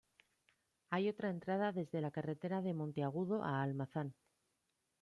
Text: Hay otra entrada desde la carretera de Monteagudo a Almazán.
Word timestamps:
Hay 0.89 1.09
otra 1.09 1.29
entrada 1.29 1.71
desde 1.71 2.01
la 2.01 2.09
carretera 2.09 2.63
de 2.63 2.73
Monteagudo 2.73 3.43
a 3.43 3.61
Almazán. 3.61 4.15